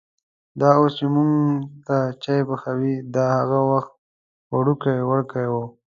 دا 0.59 0.69
اوس 0.79 0.93
چې 0.99 1.05
مونږ 1.15 1.31
ته 1.87 1.97
چای 2.23 2.41
پخوي، 2.49 2.95
دا 3.15 3.25
هغه 3.37 3.59
وخت 3.71 3.93
وړوکی 4.55 4.95
وړکی 5.09 5.45
و. 5.51 5.55